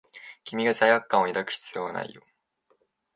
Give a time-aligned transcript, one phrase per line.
[0.43, 2.23] 君が罪悪感を抱く必要はないよ。